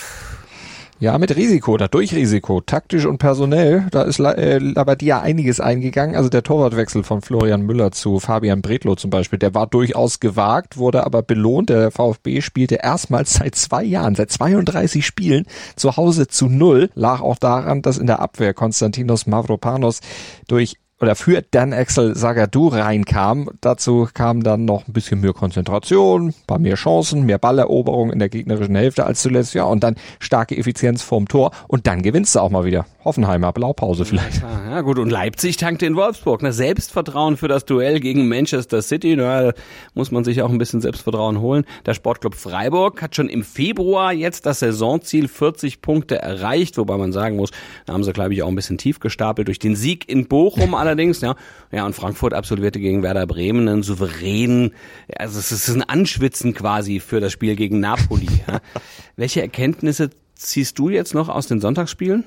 ja, 1.02 1.18
mit 1.18 1.36
Risiko, 1.36 1.78
da 1.78 1.88
durch 1.88 2.14
Risiko, 2.14 2.62
taktisch 2.62 3.08
und 3.08 3.18
personell, 3.18 3.88
da 3.90 4.04
ist 4.04 4.20
äh, 4.20 4.60
Labadia 4.60 5.20
einiges 5.20 5.60
eingegangen. 5.60 6.16
Also 6.16 6.30
der 6.30 6.44
Torwartwechsel 6.44 7.04
von 7.04 7.24
Florian 7.24 7.64
Müller 7.64 7.92
zu 7.92 8.20
Fabian 8.20 8.62
Bredlow 8.62 8.96
zum 8.96 9.10
Beispiel, 9.10 9.40
der 9.40 9.56
war 9.56 9.66
durchaus 9.66 10.20
gewagt, 10.20 10.78
wurde 10.78 11.04
aber 11.04 11.24
belohnt. 11.24 11.72
Der 11.72 11.90
VfB 11.90 12.42
spielte 12.42 12.76
erstmals 12.76 13.34
seit 13.34 13.56
zwei 13.56 13.84
Jahren, 13.84 14.14
seit 14.14 14.30
32 14.30 15.04
Spielen 15.04 15.48
zu 15.76 15.98
Hause 15.98 16.28
zu 16.28 16.48
Null. 16.48 16.92
Lag 16.94 17.22
auch 17.22 17.40
daran, 17.40 17.82
dass 17.82 17.98
in 17.98 18.06
der 18.06 18.20
Abwehr 18.20 18.54
Konstantinos 18.54 19.26
Mavropanos 19.26 20.02
durch 20.48 20.78
oder 21.02 21.16
für 21.16 21.42
Dan 21.42 21.74
Axel 21.74 22.16
Sagadou 22.16 22.68
reinkam. 22.68 23.50
Dazu 23.60 24.08
kam 24.14 24.44
dann 24.44 24.66
noch 24.66 24.88
ein 24.88 24.94
bisschen 24.94 25.20
mehr 25.20 25.34
Konzentration, 25.34 26.34
paar 26.46 26.60
mehr 26.60 26.76
Chancen, 26.76 27.26
mehr 27.26 27.40
Balleroberung 27.40 28.12
in 28.12 28.20
der 28.20 28.30
gegnerischen 28.30 28.76
Hälfte 28.76 29.06
als 29.06 29.22
zuletzt, 29.22 29.56
ja, 29.56 29.64
und 29.64 29.84
dann 29.84 29.96
starke 30.20 30.56
Effizienz 30.56 31.02
vorm 31.02 31.28
Tor 31.28 31.52
und 31.68 31.88
dann 31.88 32.04
gewinnst 32.04 32.36
du 32.36 32.40
auch 32.40 32.52
mal 32.52 32.66
wieder. 32.66 32.86
Hoffenheimer 33.04 33.52
Blaupause 33.52 34.06
vielleicht. 34.06 34.42
Ja, 34.42 34.70
ja 34.70 34.82
gut, 34.82 35.00
und 35.00 35.10
Leipzig 35.10 35.58
tankte 35.58 35.88
in 35.88 35.96
Wolfsburg. 35.96 36.44
Ne? 36.44 36.54
Selbstvertrauen 36.54 37.36
für 37.36 37.48
das 37.48 37.66
Duell 37.66 38.00
gegen 38.00 38.28
Manchester 38.28 38.82
City. 38.84 39.16
Na, 39.16 39.54
muss 39.96 40.12
man 40.12 40.24
sich 40.24 40.42
auch 40.44 40.52
ein 40.52 40.60
bisschen 40.60 40.82
Selbstvertrauen 40.82 41.40
holen. 41.40 41.66
Der 41.88 41.96
Sportclub 41.96 42.36
Freiburg 42.36 43.02
hat 43.02 43.16
schon 43.16 43.28
im 43.28 43.44
Februar 43.44 44.14
jetzt 44.14 44.46
das 44.46 44.60
Saisonziel 44.60 45.28
40 45.28 45.82
Punkte 45.82 46.22
erreicht, 46.22 46.78
wobei 46.78 46.98
man 46.98 47.12
sagen 47.12 47.38
muss, 47.38 47.50
da 47.88 47.94
haben 47.94 48.04
sie, 48.04 48.14
glaube 48.14 48.36
ich, 48.36 48.44
auch 48.44 48.48
ein 48.48 48.56
bisschen 48.56 48.78
tief 48.78 49.00
gestapelt 49.00 49.48
durch 49.48 49.60
den 49.60 49.76
Sieg 49.76 50.08
in 50.08 50.28
Bochum 50.28 50.76
allerdings. 50.92 51.22
Ja, 51.22 51.36
ja 51.72 51.86
und 51.86 51.96
Frankfurt 51.96 52.34
absolvierte 52.34 52.80
gegen 52.80 53.04
Werder 53.04 53.26
Bremen 53.26 53.68
einen 53.68 53.84
souveränen, 53.84 54.74
also 55.18 55.40
es 55.40 55.52
ist 55.52 55.70
ein 55.70 55.84
Anschwitzen 55.84 56.54
quasi 56.54 57.00
für 57.00 57.20
das 57.20 57.32
Spiel 57.32 57.56
gegen 57.56 57.80
Napoli. 57.80 58.28
Ja. 58.48 58.60
Welche 59.16 59.42
Erkenntnisse 59.42 60.10
ziehst 60.36 60.78
du 60.80 60.90
jetzt 60.90 61.14
noch 61.14 61.30
aus 61.30 61.48
den 61.48 61.60
Sonntagsspielen? 61.60 62.24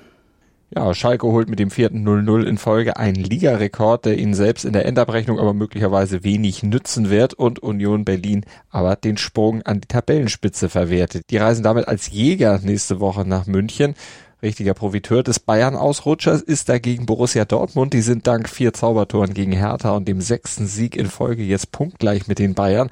Ja, 0.75 0.93
Schalke 0.93 1.29
holt 1.29 1.49
mit 1.49 1.61
dem 1.61 1.71
vierten 1.71 2.09
0-0 2.09 2.45
in 2.45 2.59
Folge 2.59 2.97
einen 2.97 3.23
Ligarekord, 3.23 4.07
der 4.07 4.19
ihnen 4.19 4.35
selbst 4.35 4.65
in 4.65 4.73
der 4.73 4.87
Endabrechnung 4.87 5.39
aber 5.39 5.55
möglicherweise 5.55 6.25
wenig 6.25 6.65
nützen 6.65 7.11
wird 7.11 7.35
und 7.35 7.61
Union 7.61 8.05
Berlin 8.05 8.45
aber 8.71 8.97
den 8.97 9.17
Sprung 9.17 9.63
an 9.63 9.81
die 9.83 9.87
Tabellenspitze 9.87 10.69
verwertet. 10.69 11.25
Die 11.31 11.37
reisen 11.37 11.63
damit 11.63 11.87
als 11.87 12.11
Jäger 12.11 12.59
nächste 12.61 12.99
Woche 12.99 13.25
nach 13.25 13.47
München. 13.47 13.95
Richtiger 14.45 14.75
Profiteur 14.75 15.23
des 15.23 15.41
Bayern-Ausrutschers 15.41 16.43
ist 16.43 16.69
dagegen 16.69 17.07
Borussia 17.07 17.47
Dortmund. 17.47 17.95
Die 17.95 18.03
sind 18.03 18.27
dank 18.27 18.49
vier 18.49 18.75
Zaubertoren 18.75 19.33
gegen 19.33 19.53
Hertha 19.53 19.93
und 19.93 20.07
dem 20.07 20.21
sechsten 20.21 20.67
Sieg 20.67 20.97
in 20.97 21.07
Folge 21.07 21.43
jetzt 21.43 21.73
punktgleich 21.73 22.29
mit 22.29 22.39
den 22.39 22.53
Bayern. 22.55 22.91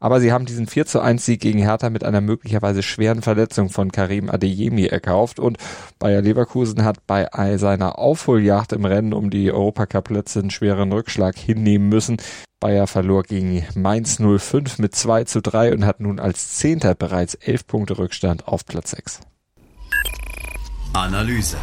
Aber 0.00 0.20
sie 0.20 0.32
haben 0.32 0.46
diesen 0.46 0.66
4 0.66 0.86
zu 0.86 1.00
1 1.00 1.24
Sieg 1.24 1.40
gegen 1.40 1.58
Hertha 1.58 1.90
mit 1.90 2.04
einer 2.04 2.22
möglicherweise 2.22 2.82
schweren 2.82 3.20
Verletzung 3.20 3.68
von 3.68 3.92
Karim 3.92 4.30
Adeyemi 4.30 4.86
erkauft 4.86 5.38
und 5.38 5.58
Bayer 5.98 6.22
Leverkusen 6.22 6.84
hat 6.84 7.06
bei 7.06 7.28
seiner 7.58 7.98
Aufholjagd 7.98 8.72
im 8.72 8.86
Rennen 8.86 9.12
um 9.12 9.28
die 9.28 9.52
Europacup-Plätze 9.52 10.40
einen 10.40 10.50
schweren 10.50 10.90
Rückschlag 10.90 11.36
hinnehmen 11.36 11.90
müssen. 11.90 12.16
Bayer 12.60 12.86
verlor 12.86 13.24
gegen 13.24 13.66
Mainz 13.74 14.18
05 14.20 14.78
mit 14.78 14.94
2 14.94 15.24
zu 15.24 15.42
3 15.42 15.74
und 15.74 15.84
hat 15.84 16.00
nun 16.00 16.18
als 16.18 16.54
Zehnter 16.54 16.94
bereits 16.94 17.34
11 17.34 17.66
Punkte 17.66 17.98
Rückstand 17.98 18.48
auf 18.48 18.64
Platz 18.64 18.92
6. 18.92 19.20
Analyse. 20.94 21.56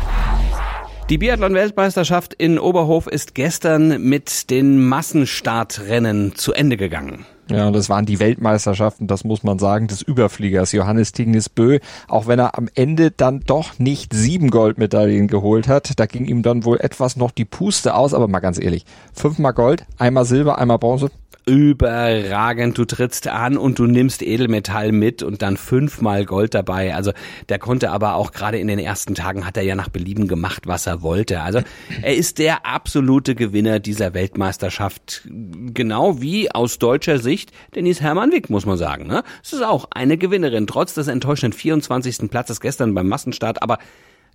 Die 1.09 1.17
Biathlon-Weltmeisterschaft 1.17 2.33
in 2.33 2.59
Oberhof 2.59 3.07
ist 3.07 3.33
gestern 3.33 4.01
mit 4.01 4.49
den 4.49 4.85
Massenstartrennen 4.85 6.35
zu 6.35 6.51
Ende 6.51 6.75
gegangen. 6.75 7.25
Ja, 7.49 7.71
das 7.71 7.89
waren 7.89 8.05
die 8.05 8.19
Weltmeisterschaften, 8.19 9.07
das 9.07 9.23
muss 9.23 9.43
man 9.43 9.57
sagen, 9.57 9.87
des 9.87 10.01
Überfliegers 10.01 10.73
Johannes 10.73 11.13
Tignes 11.13 11.47
Bö, 11.47 11.79
auch 12.09 12.27
wenn 12.27 12.39
er 12.39 12.57
am 12.57 12.67
Ende 12.75 13.11
dann 13.11 13.39
doch 13.39 13.79
nicht 13.79 14.13
sieben 14.13 14.49
Goldmedaillen 14.49 15.27
geholt 15.27 15.69
hat. 15.69 15.97
Da 15.97 16.05
ging 16.07 16.25
ihm 16.25 16.43
dann 16.43 16.65
wohl 16.65 16.79
etwas 16.79 17.15
noch 17.15 17.31
die 17.31 17.45
Puste 17.45 17.95
aus, 17.95 18.13
aber 18.13 18.27
mal 18.27 18.39
ganz 18.39 18.59
ehrlich, 18.59 18.85
fünfmal 19.13 19.53
Gold, 19.53 19.85
einmal 19.97 20.25
Silber, 20.25 20.57
einmal 20.57 20.77
Bronze, 20.77 21.09
überragend. 21.45 22.77
Du 22.77 22.85
trittst 22.85 23.27
an 23.27 23.57
und 23.57 23.79
du 23.79 23.85
nimmst 23.85 24.21
Edelmetall 24.21 24.91
mit 24.91 25.23
und 25.23 25.41
dann 25.41 25.57
fünfmal 25.57 26.25
Gold 26.25 26.53
dabei. 26.53 26.93
Also 26.93 27.11
der 27.49 27.59
konnte 27.59 27.91
aber 27.91 28.15
auch 28.15 28.31
gerade 28.31 28.59
in 28.59 28.67
den 28.67 28.79
ersten 28.79 29.15
Tagen 29.15 29.45
hat 29.45 29.57
er 29.57 29.63
ja 29.63 29.75
nach 29.75 29.89
Belieben 29.89 30.27
gemacht, 30.27 30.67
was 30.67 30.87
er 30.87 31.01
wollte. 31.01 31.41
Also 31.41 31.61
er 32.01 32.15
ist 32.15 32.37
der 32.39 32.65
absolute 32.65 33.35
Gewinner 33.35 33.79
dieser 33.79 34.13
Weltmeisterschaft. 34.13 35.23
Genau 35.25 36.21
wie 36.21 36.51
aus 36.51 36.79
deutscher 36.79 37.19
Sicht 37.19 37.51
Denise 37.75 38.01
Hermann 38.01 38.31
Wick, 38.31 38.49
muss 38.49 38.65
man 38.65 38.77
sagen. 38.77 39.07
Ne? 39.07 39.23
Es 39.43 39.53
ist 39.53 39.63
auch 39.63 39.87
eine 39.91 40.17
Gewinnerin, 40.17 40.67
trotz 40.67 40.93
des 40.93 41.07
enttäuschenden 41.07 41.57
24. 41.57 42.29
Platzes 42.29 42.61
gestern 42.61 42.93
beim 42.93 43.07
Massenstart. 43.07 43.61
Aber 43.63 43.79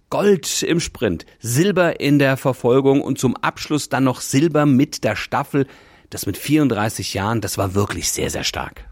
Gold 0.08 0.62
im 0.62 0.78
Sprint, 0.78 1.26
Silber 1.40 1.98
in 1.98 2.20
der 2.20 2.36
Verfolgung 2.36 3.00
und 3.00 3.18
zum 3.18 3.36
Abschluss 3.36 3.88
dann 3.88 4.04
noch 4.04 4.20
Silber 4.20 4.64
mit 4.64 5.02
der 5.02 5.16
Staffel 5.16 5.66
das 6.10 6.26
mit 6.26 6.36
34 6.36 7.14
Jahren, 7.14 7.40
das 7.40 7.58
war 7.58 7.75
wirklich 7.75 8.10
sehr, 8.10 8.30
sehr 8.30 8.44
stark. 8.44 8.84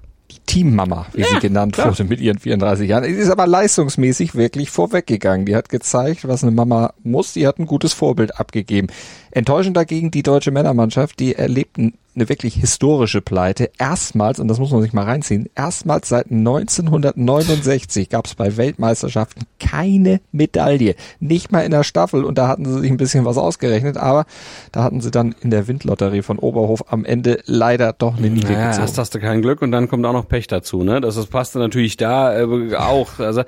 Teammama, 0.47 1.07
wie 1.13 1.23
ja, 1.23 1.29
sie 1.29 1.39
genannt 1.39 1.75
klar. 1.75 1.89
wurde 1.89 2.05
mit 2.05 2.21
ihren 2.21 2.39
34 2.39 2.89
Jahren. 2.89 3.05
Sie 3.05 3.11
ist 3.11 3.31
aber 3.31 3.47
leistungsmäßig 3.47 4.35
wirklich 4.35 4.71
vorweggegangen. 4.71 5.47
Die 5.47 5.57
hat 5.57 5.69
gezeigt, 5.69 6.29
was 6.29 6.43
eine 6.43 6.53
Mama 6.53 6.93
muss. 7.03 7.33
Die 7.33 7.47
hat 7.47 7.59
ein 7.59 7.67
gutes 7.67 7.93
Vorbild 7.93 8.39
abgegeben. 8.39 8.89
Enttäuschend 9.31 9.77
dagegen 9.77 10.11
die 10.11 10.23
deutsche 10.23 10.51
Männermannschaft, 10.51 11.19
die 11.19 11.35
erlebten 11.35 11.95
eine 12.15 12.29
wirklich 12.29 12.55
historische 12.55 13.21
Pleite. 13.21 13.71
Erstmals, 13.79 14.39
und 14.39 14.49
das 14.49 14.59
muss 14.59 14.71
man 14.71 14.83
sich 14.83 14.93
mal 14.93 15.05
reinziehen, 15.05 15.49
erstmals 15.55 16.09
seit 16.09 16.31
1969 16.31 18.09
gab 18.09 18.27
es 18.27 18.35
bei 18.35 18.57
Weltmeisterschaften 18.57 19.45
keine 19.59 20.21
Medaille. 20.33 20.95
Nicht 21.21 21.53
mal 21.53 21.61
in 21.61 21.71
der 21.71 21.85
Staffel 21.85 22.25
und 22.25 22.39
da 22.39 22.49
hatten 22.49 22.65
sie 22.65 22.81
sich 22.81 22.91
ein 22.91 22.97
bisschen 22.97 23.25
was 23.25 23.39
ausgerechnet, 23.39 23.97
aber 23.97 24.27
da 24.73 24.83
hatten 24.83 25.01
sie 25.01 25.11
dann 25.11 25.35
in 25.41 25.51
der 25.51 25.69
Windlotterie 25.69 26.23
von 26.23 26.39
Oberhof 26.39 26.93
am 26.93 27.05
Ende 27.05 27.41
leider 27.47 27.93
doch 27.93 28.17
eine 28.17 28.31
Niete 28.31 28.53
naja, 28.53 28.69
gezogen. 28.69 28.83
Erst 28.83 28.99
hast 28.99 29.15
du 29.15 29.21
kein 29.21 29.43
Glück 29.43 29.63
und 29.63 29.73
dann 29.73 29.89
kommt 29.89 30.05
auch 30.07 30.13
noch 30.13 30.29
Pech 30.29 30.47
dazu, 30.47 30.83
ne? 30.83 31.01
Das, 31.01 31.17
das 31.17 31.27
passte 31.27 31.59
natürlich 31.59 31.97
da 31.97 32.39
äh, 32.39 32.77
auch. 32.77 33.19
Also 33.19 33.43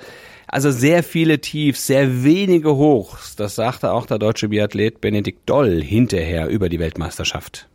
also 0.49 0.71
sehr 0.71 1.03
viele 1.03 1.39
Tiefs, 1.39 1.87
sehr 1.87 2.23
wenige 2.23 2.75
Hochs. 2.75 3.35
Das 3.35 3.55
sagte 3.55 3.91
auch 3.91 4.05
der 4.05 4.17
deutsche 4.17 4.47
Biathlet 4.47 5.01
Benedikt 5.01 5.41
Doll 5.49 5.81
hinterher 5.83 6.47
über 6.47 6.69
die 6.69 6.79
Weltmeisterschaft. 6.79 7.67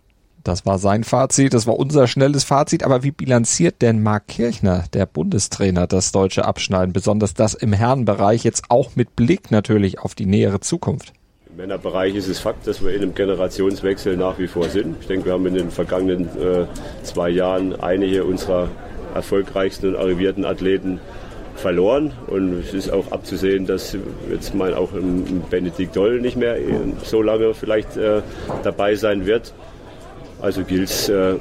Das 0.44 0.66
war 0.66 0.78
sein 0.78 1.04
Fazit, 1.04 1.54
das 1.54 1.66
war 1.66 1.78
unser 1.78 2.06
schnelles 2.06 2.44
Fazit. 2.44 2.82
Aber 2.82 3.02
wie 3.02 3.10
bilanziert 3.10 3.80
denn 3.80 4.02
Marc 4.02 4.28
Kirchner, 4.28 4.84
der 4.92 5.06
Bundestrainer, 5.06 5.86
das 5.86 6.12
deutsche 6.12 6.44
Abschneiden, 6.44 6.92
besonders 6.92 7.34
das 7.34 7.54
im 7.54 7.72
Herrenbereich, 7.72 8.44
jetzt 8.44 8.64
auch 8.68 8.96
mit 8.96 9.14
Blick 9.16 9.50
natürlich 9.50 10.00
auf 10.00 10.14
die 10.14 10.26
nähere 10.26 10.60
Zukunft? 10.60 11.12
Im 11.48 11.56
Männerbereich 11.56 12.14
ist 12.14 12.28
es 12.28 12.40
Fakt, 12.40 12.66
dass 12.66 12.82
wir 12.82 12.94
in 12.94 13.02
einem 13.02 13.14
Generationswechsel 13.14 14.16
nach 14.16 14.38
wie 14.38 14.48
vor 14.48 14.68
sind. 14.68 14.96
Ich 15.00 15.06
denke, 15.06 15.26
wir 15.26 15.32
haben 15.34 15.46
in 15.46 15.54
den 15.54 15.70
vergangenen 15.70 16.24
äh, 16.24 16.66
zwei 17.02 17.28
Jahren 17.28 17.78
einige 17.78 18.24
unserer 18.24 18.68
erfolgreichsten 19.14 19.88
und 19.90 19.96
arrivierten 19.96 20.44
Athleten 20.44 21.00
verloren. 21.54 22.12
Und 22.26 22.54
es 22.60 22.74
ist 22.74 22.90
auch 22.90 23.12
abzusehen, 23.12 23.66
dass 23.66 23.96
jetzt 24.30 24.54
mal 24.54 24.74
auch 24.74 24.90
Benedikt 25.50 25.94
Doll 25.94 26.20
nicht 26.20 26.36
mehr 26.36 26.56
so 27.04 27.22
lange 27.22 27.54
vielleicht 27.54 27.96
äh, 27.96 28.22
dabei 28.62 28.94
sein 28.94 29.26
wird. 29.26 29.52
Also 30.42 30.64
gilt 30.64 30.90
es 30.90 31.08
äh, 31.08 31.36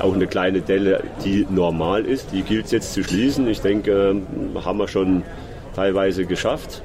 auch 0.00 0.14
eine 0.14 0.26
kleine 0.26 0.62
Delle, 0.62 1.02
die 1.24 1.46
normal 1.50 2.06
ist, 2.06 2.32
die 2.32 2.42
gilt 2.42 2.64
es 2.64 2.72
jetzt 2.72 2.94
zu 2.94 3.04
schließen. 3.04 3.46
Ich 3.46 3.60
denke, 3.60 3.90
äh, 4.54 4.60
haben 4.64 4.78
wir 4.78 4.88
schon 4.88 5.22
teilweise 5.74 6.24
geschafft. 6.24 6.82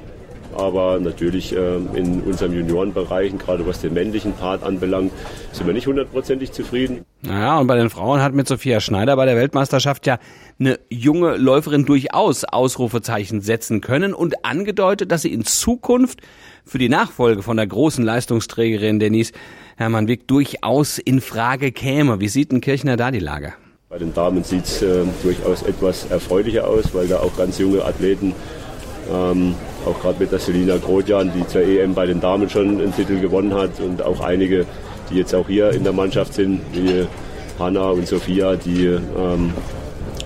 Aber 0.56 0.98
natürlich 1.00 1.54
äh, 1.54 1.76
in 1.94 2.22
unserem 2.22 2.52
Juniorenbereich, 2.52 3.36
gerade 3.38 3.66
was 3.66 3.80
den 3.80 3.94
männlichen 3.94 4.32
Part 4.32 4.62
anbelangt, 4.62 5.12
sind 5.52 5.66
wir 5.66 5.74
nicht 5.74 5.86
hundertprozentig 5.86 6.52
zufrieden. 6.52 7.04
Naja, 7.22 7.58
und 7.58 7.66
bei 7.66 7.76
den 7.76 7.90
Frauen 7.90 8.20
hat 8.20 8.34
mit 8.34 8.48
Sophia 8.48 8.80
Schneider 8.80 9.16
bei 9.16 9.26
der 9.26 9.36
Weltmeisterschaft 9.36 10.06
ja 10.06 10.18
eine 10.58 10.78
junge 10.90 11.36
Läuferin 11.36 11.84
durchaus 11.84 12.44
Ausrufezeichen 12.44 13.40
setzen 13.40 13.80
können 13.80 14.14
und 14.14 14.44
angedeutet, 14.44 15.10
dass 15.12 15.22
sie 15.22 15.32
in 15.32 15.44
Zukunft 15.44 16.20
für 16.64 16.78
die 16.78 16.88
Nachfolge 16.88 17.42
von 17.42 17.56
der 17.56 17.66
großen 17.66 18.04
Leistungsträgerin 18.04 18.98
Denise 18.98 19.32
Hermann 19.76 20.08
Wick 20.08 20.28
durchaus 20.28 20.98
in 20.98 21.20
Frage 21.20 21.72
käme. 21.72 22.20
Wie 22.20 22.28
sieht 22.28 22.52
ein 22.52 22.60
Kirchner 22.60 22.96
da 22.96 23.10
die 23.10 23.18
Lage? 23.18 23.54
Bei 23.88 23.98
den 23.98 24.14
Damen 24.14 24.42
sieht 24.42 24.64
es 24.64 24.80
äh, 24.80 25.04
durchaus 25.22 25.62
etwas 25.62 26.10
erfreulicher 26.10 26.66
aus, 26.66 26.94
weil 26.94 27.08
da 27.08 27.18
auch 27.20 27.36
ganz 27.36 27.58
junge 27.58 27.84
Athleten 27.84 28.34
ähm, 29.12 29.54
auch 29.86 30.00
gerade 30.00 30.18
mit 30.20 30.32
der 30.32 30.38
Selina 30.38 30.76
Grodjan, 30.76 31.32
die 31.34 31.46
zur 31.46 31.62
EM 31.62 31.94
bei 31.94 32.06
den 32.06 32.20
Damen 32.20 32.48
schon 32.48 32.80
einen 32.80 32.94
Titel 32.94 33.20
gewonnen 33.20 33.54
hat 33.54 33.80
und 33.80 34.02
auch 34.02 34.20
einige, 34.20 34.66
die 35.10 35.16
jetzt 35.16 35.34
auch 35.34 35.46
hier 35.48 35.70
in 35.70 35.84
der 35.84 35.92
Mannschaft 35.92 36.34
sind, 36.34 36.60
wie 36.72 37.06
Hanna 37.58 37.90
und 37.90 38.06
Sophia, 38.06 38.56
die 38.56 38.86
ähm, 38.86 39.52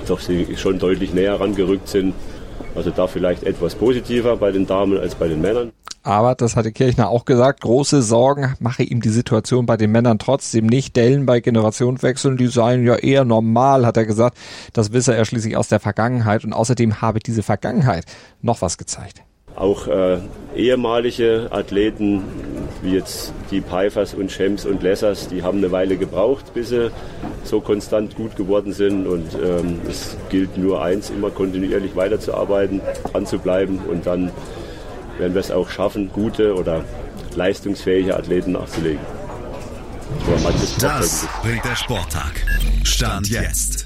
doch 0.07 0.21
schon 0.57 0.79
deutlich 0.79 1.13
näher 1.13 1.41
rangerückt 1.41 1.89
sind. 1.89 2.15
Also 2.75 2.91
da 2.91 3.07
vielleicht 3.07 3.43
etwas 3.43 3.75
positiver 3.75 4.37
bei 4.37 4.53
den 4.53 4.67
Damen 4.67 4.99
als 4.99 5.15
bei 5.15 5.29
den 5.29 5.41
Männern. 5.41 5.73
Aber, 6.07 6.37
das 6.37 6.55
hatte 6.55 6.71
Kirchner 6.71 7.09
auch 7.09 7.25
gesagt, 7.25 7.63
große 7.63 8.01
Sorgen 8.01 8.55
mache 8.61 8.85
ihm 8.85 9.01
die 9.01 9.09
Situation 9.09 9.67
bei 9.67 9.77
den 9.77 9.91
Männern 9.91 10.21
trotzdem 10.21 10.67
nicht. 10.67 10.95
Dellen 10.95 11.27
bei 11.27 11.41
Generationenwechseln, 11.41 12.37
die 12.37 12.47
seien 12.47 12.87
ja 12.87 12.95
eher 12.95 13.25
normal, 13.25 13.85
hat 13.85 13.97
er 13.97 14.07
gesagt. 14.07 14.39
Das 14.73 14.93
wisse 14.93 15.17
er 15.17 15.25
schließlich 15.25 15.57
aus 15.57 15.67
der 15.67 15.81
Vergangenheit. 15.81 16.45
Und 16.45 16.53
außerdem 16.53 17.01
habe 17.01 17.19
diese 17.19 17.43
Vergangenheit 17.43 18.05
noch 18.41 18.63
was 18.63 18.79
gezeigt. 18.79 19.26
Auch 19.57 19.89
äh, 19.89 20.19
ehemalige 20.55 21.49
Athleten 21.51 22.23
wie 22.83 22.93
jetzt 22.93 23.33
die 23.51 23.61
Peifers 23.61 24.15
und 24.15 24.31
Schems 24.31 24.67
und 24.67 24.83
Lessers, 24.83 25.29
die 25.29 25.43
haben 25.43 25.59
eine 25.59 25.73
Weile 25.73 25.97
gebraucht, 25.97 26.53
bis 26.55 26.69
sie 26.69 26.91
so 27.45 27.61
konstant 27.61 28.17
gut 28.17 28.37
geworden 28.37 28.73
sind. 28.73 29.07
Und 29.07 29.35
ähm, 29.35 29.81
es 29.89 30.17
gilt 30.29 30.57
nur 30.59 30.83
eins, 30.83 31.11
immer 31.11 31.31
kontinuierlich 31.31 31.97
weiterzuarbeiten, 31.97 32.81
dran 33.11 33.27
zu 33.27 33.39
bleiben 33.39 33.79
und 33.91 34.07
dann 34.07 34.31
werden 35.19 35.35
wir 35.35 35.41
es 35.41 35.51
auch 35.51 35.71
schaffen, 35.71 36.11
gute 36.13 36.55
oder 36.55 36.85
leistungsfähige 37.35 38.17
Athleten 38.17 38.53
nachzulegen. 38.53 39.01
Das 40.81 41.27
bringt 41.43 41.65
der 41.65 41.77
Sporttag. 41.77 42.45
Stand 42.85 43.29
jetzt. 43.29 43.86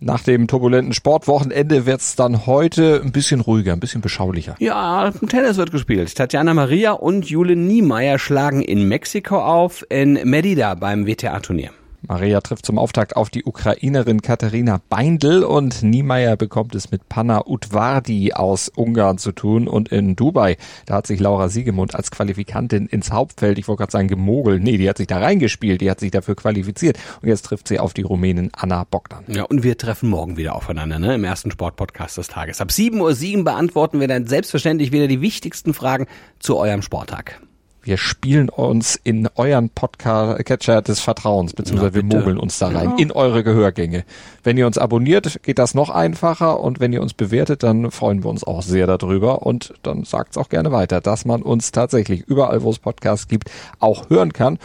Nach 0.00 0.22
dem 0.22 0.46
turbulenten 0.46 0.92
Sportwochenende 0.92 1.86
wird 1.86 2.00
es 2.02 2.16
dann 2.16 2.46
heute 2.46 3.00
ein 3.02 3.12
bisschen 3.12 3.40
ruhiger, 3.40 3.72
ein 3.72 3.80
bisschen 3.80 4.02
beschaulicher. 4.02 4.54
Ja, 4.58 5.10
Tennis 5.28 5.56
wird 5.56 5.70
gespielt. 5.70 6.14
Tatjana 6.14 6.52
Maria 6.52 6.92
und 6.92 7.30
Jule 7.30 7.56
Niemeyer 7.56 8.18
schlagen 8.18 8.60
in 8.60 8.88
Mexiko 8.88 9.38
auf, 9.38 9.86
in 9.88 10.14
Merida 10.24 10.74
beim 10.74 11.06
WTA-Turnier. 11.06 11.70
Maria 12.08 12.40
trifft 12.40 12.64
zum 12.64 12.78
Auftakt 12.78 13.16
auf 13.16 13.30
die 13.30 13.44
Ukrainerin 13.44 14.22
Katharina 14.22 14.80
Beindl 14.88 15.42
und 15.42 15.82
Niemeyer 15.82 16.36
bekommt 16.36 16.74
es 16.76 16.90
mit 16.92 17.08
Panna 17.08 17.46
Utvardi 17.46 18.32
aus 18.32 18.68
Ungarn 18.68 19.18
zu 19.18 19.32
tun 19.32 19.66
und 19.66 19.88
in 19.88 20.14
Dubai, 20.14 20.56
da 20.86 20.94
hat 20.94 21.06
sich 21.08 21.18
Laura 21.18 21.48
Siegemund 21.48 21.96
als 21.96 22.12
Qualifikantin 22.12 22.86
ins 22.86 23.10
Hauptfeld, 23.10 23.58
ich 23.58 23.66
wollte 23.66 23.80
gerade 23.80 23.92
sagen 23.92 24.08
gemogelt, 24.08 24.62
nee, 24.62 24.76
die 24.76 24.88
hat 24.88 24.98
sich 24.98 25.08
da 25.08 25.18
reingespielt, 25.18 25.80
die 25.80 25.90
hat 25.90 25.98
sich 25.98 26.12
dafür 26.12 26.36
qualifiziert 26.36 26.96
und 27.22 27.28
jetzt 27.28 27.42
trifft 27.42 27.66
sie 27.66 27.80
auf 27.80 27.92
die 27.92 28.02
Rumänin 28.02 28.50
Anna 28.56 28.84
Bogdan. 28.84 29.24
Ja, 29.26 29.42
und 29.42 29.64
wir 29.64 29.76
treffen 29.76 30.08
morgen 30.08 30.36
wieder 30.36 30.54
aufeinander, 30.54 31.00
ne, 31.00 31.16
im 31.16 31.24
ersten 31.24 31.50
Sportpodcast 31.50 32.18
des 32.18 32.28
Tages. 32.28 32.60
Ab 32.60 32.68
7.07 32.68 33.38
Uhr 33.38 33.44
beantworten 33.44 33.98
wir 33.98 34.06
dann 34.06 34.26
selbstverständlich 34.26 34.92
wieder 34.92 35.08
die 35.08 35.20
wichtigsten 35.20 35.74
Fragen 35.74 36.06
zu 36.38 36.56
eurem 36.56 36.82
Sporttag. 36.82 37.40
Wir 37.86 37.98
spielen 37.98 38.48
uns 38.48 38.96
in 38.96 39.28
euren 39.36 39.70
Podcast-Catcher 39.70 40.82
des 40.82 40.98
Vertrauens, 40.98 41.52
beziehungsweise 41.52 41.94
wir 41.94 42.02
mogeln 42.02 42.36
uns 42.36 42.58
da 42.58 42.66
rein, 42.66 42.90
ja. 42.90 42.96
in 42.98 43.12
eure 43.12 43.44
Gehörgänge. 43.44 44.04
Wenn 44.42 44.58
ihr 44.58 44.66
uns 44.66 44.76
abonniert, 44.76 45.40
geht 45.44 45.60
das 45.60 45.76
noch 45.76 45.88
einfacher 45.88 46.58
und 46.58 46.80
wenn 46.80 46.92
ihr 46.92 47.00
uns 47.00 47.14
bewertet, 47.14 47.62
dann 47.62 47.92
freuen 47.92 48.24
wir 48.24 48.30
uns 48.30 48.42
auch 48.42 48.62
sehr 48.62 48.88
darüber 48.88 49.46
und 49.46 49.72
dann 49.84 50.02
sagt's 50.02 50.36
auch 50.36 50.48
gerne 50.48 50.72
weiter, 50.72 51.00
dass 51.00 51.26
man 51.26 51.42
uns 51.42 51.70
tatsächlich 51.70 52.22
überall, 52.22 52.64
wo 52.64 52.70
es 52.70 52.80
Podcasts 52.80 53.28
gibt, 53.28 53.52
auch 53.78 54.10
hören 54.10 54.32
kann. 54.32 54.58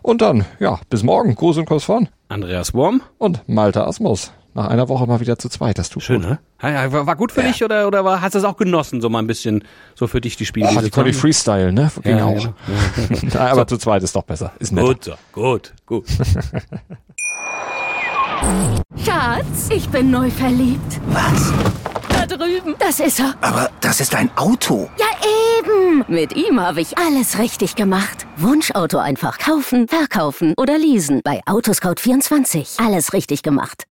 Und 0.00 0.22
dann, 0.22 0.44
ja, 0.60 0.78
bis 0.88 1.02
morgen. 1.02 1.34
Gruß 1.34 1.56
und 1.56 1.64
Kuss 1.64 1.82
von 1.82 2.08
Andreas 2.28 2.74
Wurm 2.74 3.02
und 3.18 3.42
Malte 3.48 3.88
Asmus 3.88 4.30
nach 4.58 4.68
einer 4.68 4.88
Woche 4.88 5.06
mal 5.06 5.20
wieder 5.20 5.38
zu 5.38 5.48
zweit. 5.48 5.78
Das 5.78 5.88
tut 5.88 6.02
Schön, 6.02 6.22
gut. 6.22 6.30
ne? 6.30 6.38
War, 6.92 7.06
war 7.06 7.16
gut 7.16 7.32
für 7.32 7.42
ja. 7.42 7.48
dich 7.48 7.62
oder, 7.64 7.86
oder 7.86 8.04
war, 8.04 8.20
hast 8.20 8.34
du 8.34 8.38
es 8.38 8.44
auch 8.44 8.56
genossen, 8.56 9.00
so 9.00 9.08
mal 9.08 9.20
ein 9.20 9.26
bisschen 9.26 9.64
so 9.94 10.06
für 10.06 10.20
dich 10.20 10.36
die 10.36 10.46
Spiele? 10.46 10.68
Oh, 10.76 10.80
die 10.80 10.90
konnte 10.90 11.10
ich 11.10 11.16
Freestyle, 11.16 11.72
ne? 11.72 11.90
Ging 12.02 12.18
ja, 12.18 12.24
auch. 12.26 12.48
Ja. 13.32 13.52
aber 13.52 13.60
so. 13.60 13.76
zu 13.76 13.78
zweit 13.78 14.02
ist 14.02 14.16
doch 14.16 14.24
besser. 14.24 14.52
Ist 14.58 14.72
netter. 14.72 14.88
Gut, 14.88 15.04
so. 15.04 15.14
gut, 15.32 15.72
gut. 15.86 16.04
Schatz, 19.04 19.68
ich 19.70 19.88
bin 19.88 20.10
neu 20.10 20.30
verliebt. 20.30 21.00
Was? 21.08 21.52
Da 22.08 22.26
drüben. 22.26 22.74
Das 22.78 23.00
ist 23.00 23.20
er. 23.20 23.34
Aber 23.40 23.70
das 23.80 24.00
ist 24.00 24.14
ein 24.14 24.30
Auto. 24.36 24.88
Ja, 24.98 25.06
eben. 25.58 26.04
Mit 26.08 26.36
ihm 26.36 26.60
habe 26.60 26.80
ich 26.80 26.96
alles 26.98 27.38
richtig 27.38 27.74
gemacht. 27.74 28.26
Wunschauto 28.36 28.98
einfach 28.98 29.38
kaufen, 29.38 29.88
verkaufen 29.88 30.54
oder 30.56 30.78
leasen. 30.78 31.20
Bei 31.24 31.40
Autoscout24. 31.46 32.84
Alles 32.84 33.12
richtig 33.12 33.42
gemacht. 33.42 33.84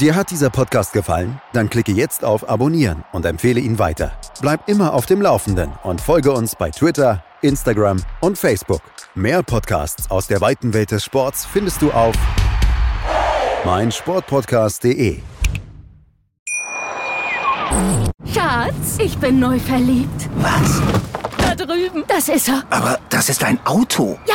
Dir 0.00 0.16
hat 0.16 0.30
dieser 0.30 0.50
Podcast 0.50 0.92
gefallen? 0.92 1.40
Dann 1.52 1.70
klicke 1.70 1.92
jetzt 1.92 2.24
auf 2.24 2.48
Abonnieren 2.48 3.04
und 3.12 3.24
empfehle 3.24 3.60
ihn 3.60 3.78
weiter. 3.78 4.12
Bleib 4.40 4.68
immer 4.68 4.92
auf 4.92 5.06
dem 5.06 5.22
Laufenden 5.22 5.72
und 5.84 6.00
folge 6.00 6.32
uns 6.32 6.56
bei 6.56 6.70
Twitter, 6.70 7.22
Instagram 7.42 8.02
und 8.20 8.36
Facebook. 8.36 8.82
Mehr 9.14 9.42
Podcasts 9.44 10.10
aus 10.10 10.26
der 10.26 10.40
weiten 10.40 10.74
Welt 10.74 10.90
des 10.90 11.04
Sports 11.04 11.46
findest 11.46 11.80
du 11.80 11.92
auf 11.92 12.16
meinsportpodcast.de. 13.64 15.20
Schatz, 18.32 18.98
ich 18.98 19.16
bin 19.18 19.38
neu 19.38 19.58
verliebt. 19.58 20.28
Was? 20.36 20.82
Da 21.38 21.54
drüben. 21.54 22.04
Das 22.08 22.28
ist 22.28 22.48
er. 22.48 22.64
Aber 22.70 22.98
das 23.10 23.28
ist 23.28 23.44
ein 23.44 23.64
Auto. 23.64 24.18
Ja, 24.26 24.34